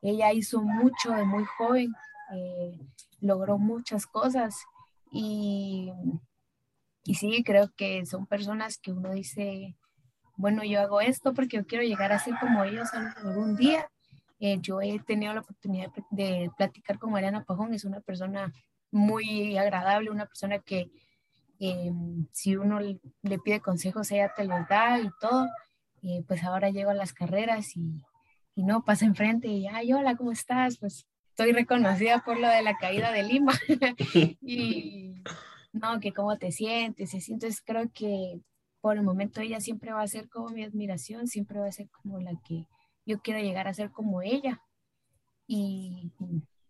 [0.00, 1.92] ella hizo mucho de muy joven,
[2.32, 2.78] eh,
[3.20, 4.56] logró muchas cosas
[5.10, 5.92] y,
[7.04, 9.76] y sí, creo que son personas que uno dice,
[10.36, 13.90] bueno, yo hago esto porque yo quiero llegar a ser como ellos algún día.
[14.38, 18.52] Eh, yo he tenido la oportunidad de, platicar con Mariana Pajón, es una persona
[18.90, 20.90] muy agradable, una persona que
[21.58, 21.92] eh,
[22.32, 25.46] si uno le pide consejos, ella te los da y todo.
[26.02, 28.02] Eh, pues ahora llego a las carreras y,
[28.54, 30.78] y no, pasa enfrente y, ay, hola, ¿cómo estás?
[30.78, 33.52] Pues estoy reconocida por lo de la caída de Lima.
[34.40, 35.22] y
[35.72, 37.14] no, que cómo te sientes.
[37.14, 38.40] Y entonces creo que
[38.80, 41.88] por el momento ella siempre va a ser como mi admiración, siempre va a ser
[41.90, 42.66] como la que
[43.06, 44.62] yo quiero llegar a ser como ella.
[45.46, 46.12] Y,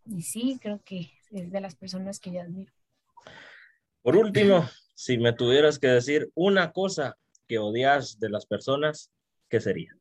[0.07, 2.73] y, sí, creo que es de las personas que yo admiro.
[4.03, 9.11] Por último, si me tuvieras que decir una cosa que odias de las personas,
[9.49, 9.95] ¿qué sería?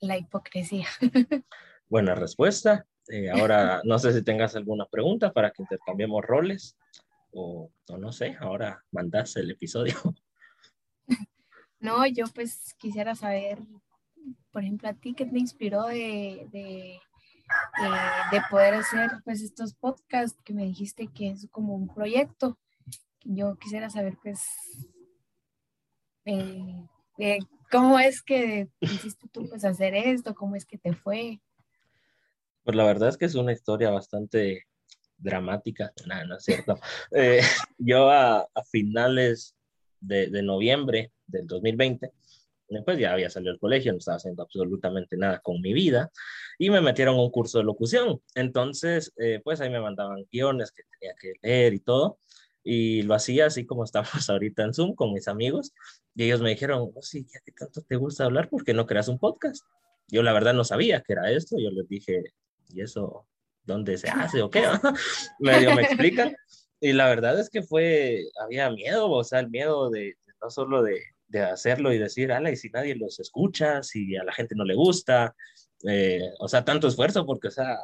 [0.00, 0.88] La hipocresía.
[1.88, 2.84] Buena respuesta.
[3.08, 6.76] Eh, ahora, no sé si tengas alguna pregunta para que intercambiemos roles
[7.32, 9.94] o, o no sé, ahora mandas el episodio.
[11.82, 13.58] No, yo pues quisiera saber,
[14.52, 17.00] por ejemplo, a ti, ¿qué te inspiró de, de,
[18.30, 22.56] de, poder hacer pues estos podcasts que me dijiste que es como un proyecto?
[23.24, 24.44] Yo quisiera saber pues
[26.24, 26.86] eh,
[27.18, 31.40] eh, cómo es que hiciste tú pues hacer esto, cómo es que te fue.
[32.62, 34.68] Pues la verdad es que es una historia bastante
[35.22, 36.78] dramática, nada, no es cierto.
[37.12, 37.40] Eh,
[37.78, 39.54] yo a, finales
[40.00, 42.10] de, noviembre del 2020,
[42.84, 46.10] pues ya había salido del colegio, no estaba haciendo absolutamente nada con mi vida
[46.58, 48.20] y me metieron un curso de locución.
[48.34, 52.18] Entonces, eh, pues ahí me mandaban guiones que tenía que leer y todo.
[52.64, 55.72] Y lo hacía así como estamos ahorita en Zoom con mis amigos.
[56.14, 58.86] Y ellos me dijeron, oh, sí, ya que tanto te gusta hablar, ¿por qué no
[58.86, 59.64] creas un podcast?
[60.08, 61.56] Yo la verdad no sabía que era esto.
[61.58, 62.22] Yo les dije,
[62.68, 63.26] ¿y eso
[63.64, 64.62] dónde se hace o qué?
[65.38, 66.34] Medio me explican.
[66.80, 70.82] Y la verdad es que fue, había miedo, o sea, el miedo de, no solo
[70.82, 74.54] de, de hacerlo y decir, ala, y si nadie los escucha, si a la gente
[74.54, 75.34] no le gusta,
[75.88, 77.78] eh, o sea, tanto esfuerzo, porque, o sea,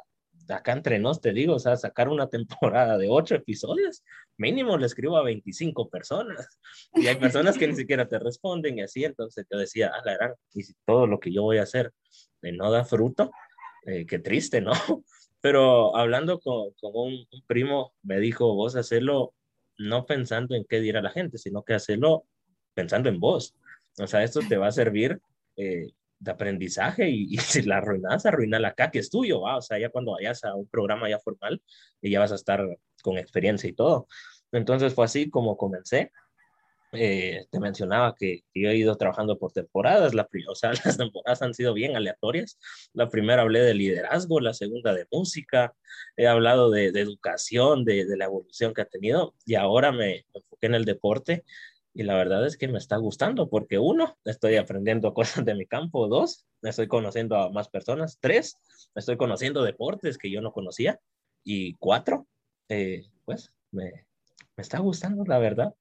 [0.48, 4.02] acá entre nos te digo, o sea, sacar una temporada de ocho episodios,
[4.36, 6.58] mínimo le escribo a 25 personas,
[6.94, 10.34] y hay personas que ni siquiera te responden y así, entonces yo decía, la gran,
[10.52, 11.92] y si todo lo que yo voy a hacer
[12.42, 13.30] no da fruto,
[13.86, 14.72] eh, qué triste, ¿no?
[15.40, 19.34] Pero hablando con, un, primo, me dijo, vos hacerlo
[19.78, 22.24] no pensando en qué dirá la gente, sino que hacerlo
[22.74, 23.54] pensando en vos.
[23.98, 25.20] O sea, esto te va a servir
[25.56, 29.56] eh, de aprendizaje y, si la arruinas, arruina la acá, que es tuyo, ¿va?
[29.56, 31.62] O sea, ya cuando vayas a un programa ya formal,
[32.02, 32.64] ya vas a estar
[33.02, 34.06] con experiencia y todo.
[34.52, 36.12] Entonces fue así como comencé.
[36.92, 41.42] Eh, te mencionaba que, yo he ido trabajando por temporadas, la, o sea, las temporadas
[41.42, 42.58] han sido bien aleatorias.
[42.94, 45.74] La primera hablé de liderazgo, la segunda de música,
[46.16, 50.24] he hablado de, de educación, de, de, la evolución que ha tenido y ahora me
[50.34, 51.44] enfoqué en el deporte
[51.98, 55.66] y la verdad es que me está gustando porque uno, estoy aprendiendo cosas de mi
[55.66, 58.56] campo, dos, estoy conociendo a más personas, tres,
[58.94, 61.00] estoy conociendo deportes que yo no conocía
[61.42, 62.28] y cuatro,
[62.68, 64.06] eh, pues me,
[64.56, 65.74] me, está gustando la verdad.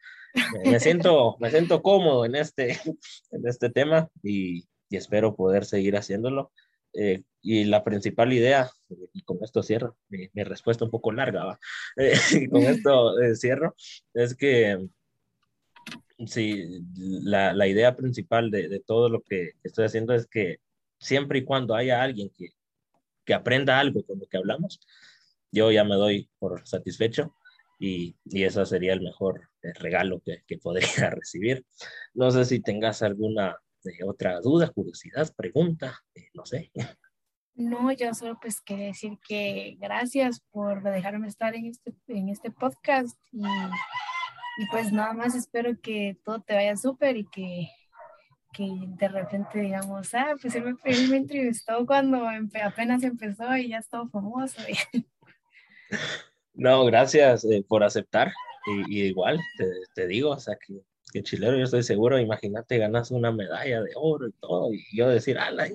[0.63, 2.79] Me siento, me siento cómodo en este,
[3.31, 6.51] en este tema y, y espero poder seguir haciéndolo.
[6.93, 8.69] Eh, y la principal idea,
[9.13, 11.59] y con esto cierro, mi, mi respuesta un poco larga,
[11.97, 13.75] eh, y con esto eh, cierro,
[14.13, 14.87] es que
[16.25, 20.57] sí, la, la idea principal de, de, todo lo que estoy haciendo es que
[20.99, 22.49] siempre y cuando haya alguien que,
[23.25, 24.79] que aprenda algo con lo que hablamos,
[25.51, 27.35] yo ya me doy por satisfecho
[27.79, 31.65] y, y eso sería el mejor eh, regalo que, que, podría recibir.
[32.13, 36.71] No sé si tengas alguna eh, otra duda, curiosidad, pregunta, eh, no sé.
[37.55, 42.51] No, yo solo pues quería decir que gracias por dejarme estar en este, en este
[42.51, 43.43] podcast y
[44.57, 47.69] y pues nada más espero que todo te vaya súper y que,
[48.53, 52.27] que de repente digamos, ah, pues él me, él me entrevistó cuando
[52.63, 54.59] apenas empezó y ya estaba famoso.
[56.57, 58.31] No, gracias eh, por aceptar.
[58.65, 60.81] Y, y igual, te, te, digo, o sea, que,
[61.13, 65.07] que, chilero, yo estoy seguro, imagínate, ganas una medalla de oro y todo, y yo
[65.07, 65.69] decir, ah, la,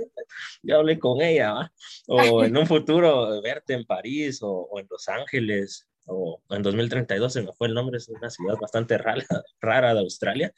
[0.63, 1.73] ya hablé con ella, ¿va?
[2.09, 7.33] O en un futuro verte en París o, o en Los Ángeles, o en 2032
[7.33, 9.25] se me fue el nombre, es una ciudad bastante rara,
[9.61, 10.53] rara de Australia.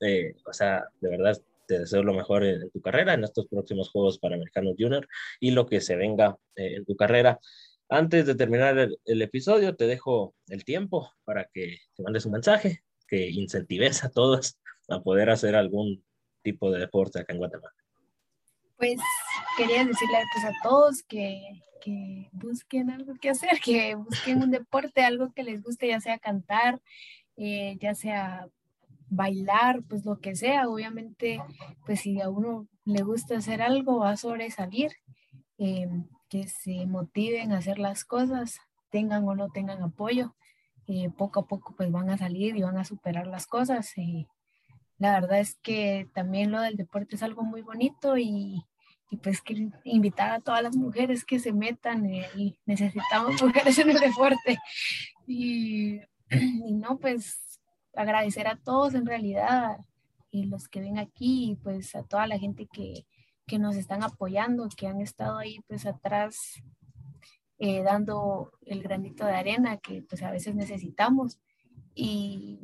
[0.00, 3.46] Eh, o sea, de verdad te deseo lo mejor en, en, tu carrera, en estos
[3.46, 5.06] próximos Juegos Panamericanos Junior
[5.38, 7.38] y lo que se venga eh, en tu carrera.
[7.88, 12.82] Antes de terminar el, episodio, te dejo el tiempo para que te mandes un mensaje,
[13.06, 14.58] que incentives a todos
[14.88, 16.04] a poder hacer algún
[16.42, 17.74] tipo de deporte acá en Guatemala.
[18.76, 19.00] Pues
[19.56, 25.02] quería decirle pues, a todos que, que busquen algo que hacer, que busquen un deporte,
[25.02, 26.80] algo que les guste, ya sea cantar,
[27.36, 28.48] eh, ya sea
[29.08, 30.68] bailar, pues lo que sea.
[30.68, 31.40] Obviamente,
[31.86, 34.92] pues si a uno le gusta hacer algo, va a sobresalir.
[35.56, 35.88] Eh,
[36.28, 38.58] que se motiven a hacer las cosas,
[38.90, 40.34] tengan o no tengan apoyo.
[40.90, 43.92] Eh, poco a poco pues van a salir y van a superar las cosas.
[44.96, 48.64] la verdad es que también lo del deporte es algo muy bonito y,
[49.22, 53.90] pues que invitar a todas las mujeres que se metan eh, y necesitamos mujeres en
[53.90, 54.58] el deporte
[55.26, 56.00] y,
[56.30, 57.60] y, no pues
[57.94, 59.78] agradecer a todos en realidad
[60.30, 63.04] y los que ven aquí pues a toda la gente que,
[63.48, 66.62] que nos están apoyando que han estado ahí pues atrás
[67.58, 71.40] eh, dando el granito de arena que pues a veces necesitamos
[71.94, 72.60] y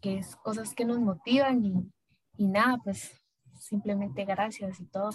[0.00, 1.74] que es cosas que nos motivan y,
[2.36, 3.12] y nada pues
[3.60, 5.10] simplemente gracias y todo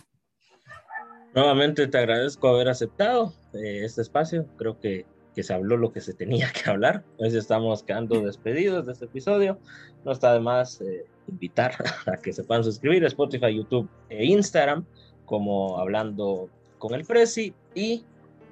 [1.34, 4.48] Nuevamente te agradezco haber aceptado eh, este espacio.
[4.58, 5.06] Creo que,
[5.36, 7.04] que, se habló lo que se tenía que hablar.
[7.18, 9.60] Hoy estamos quedando despedidos de este episodio.
[10.04, 11.74] No está de más eh, invitar
[12.08, 14.86] a que se puedan suscribir a Spotify, YouTube e Instagram,
[15.28, 16.50] como hablando
[16.80, 18.04] con el Prezi y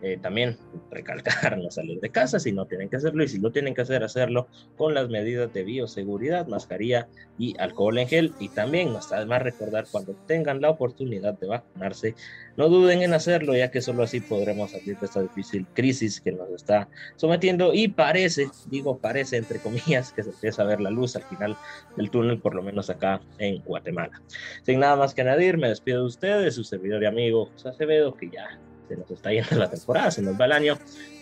[0.02, 0.58] eh, también
[0.92, 3.82] recalcar no salir de casa si no tienen que hacerlo y si lo tienen que
[3.82, 8.34] hacer, hacerlo con las medidas de bioseguridad, mascarilla y alcohol en gel.
[8.40, 12.16] Y también no está recordar cuando tengan la oportunidad de vacunarse,
[12.58, 16.32] no duden en hacerlo, ya que solo así podremos salir de esta difícil crisis que
[16.32, 17.74] nos está sometiendo.
[17.74, 21.58] Y parece, digo parece entre comillas, que se empieza a ver la luz al final
[21.98, 24.22] del túnel, por lo menos acá en Guatemala.
[24.64, 28.14] Sin nada más que añadir, me despido de ustedes, su servidor y amigo José Acevedo,
[28.14, 30.78] que ya se nos está yendo la temporada, se nos va el año.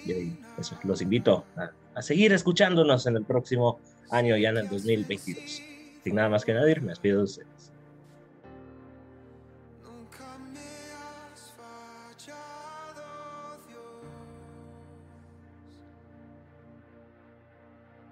[0.06, 3.80] Y eso, los invito a, a, seguir escuchándonos en el próximo
[4.12, 5.62] año, ya en el 2022.
[6.04, 7.73] Sin nada más que añadir, me despido de ustedes.